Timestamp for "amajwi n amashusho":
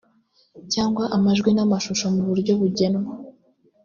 1.15-2.05